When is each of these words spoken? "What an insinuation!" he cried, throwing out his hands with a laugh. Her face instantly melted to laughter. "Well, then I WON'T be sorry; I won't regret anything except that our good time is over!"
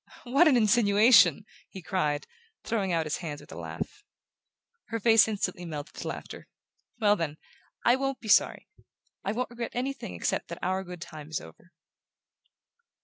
"What 0.23 0.47
an 0.47 0.57
insinuation!" 0.57 1.45
he 1.69 1.83
cried, 1.83 2.25
throwing 2.63 2.91
out 2.91 3.05
his 3.05 3.17
hands 3.17 3.39
with 3.39 3.51
a 3.51 3.55
laugh. 3.55 4.03
Her 4.85 4.99
face 4.99 5.27
instantly 5.27 5.63
melted 5.63 5.93
to 5.97 6.07
laughter. 6.07 6.47
"Well, 6.99 7.15
then 7.15 7.37
I 7.85 7.95
WON'T 7.97 8.19
be 8.19 8.27
sorry; 8.27 8.67
I 9.23 9.31
won't 9.31 9.51
regret 9.51 9.75
anything 9.75 10.15
except 10.15 10.47
that 10.47 10.57
our 10.63 10.83
good 10.83 11.01
time 11.01 11.29
is 11.29 11.39
over!" 11.39 11.71